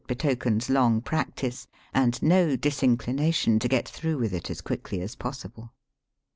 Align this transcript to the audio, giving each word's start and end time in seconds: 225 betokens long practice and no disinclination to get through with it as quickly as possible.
225 0.07 0.17
betokens 0.41 0.69
long 0.71 0.99
practice 0.99 1.67
and 1.93 2.23
no 2.23 2.55
disinclination 2.55 3.59
to 3.59 3.67
get 3.67 3.87
through 3.87 4.17
with 4.17 4.33
it 4.33 4.49
as 4.49 4.59
quickly 4.59 4.99
as 4.99 5.13
possible. 5.13 5.73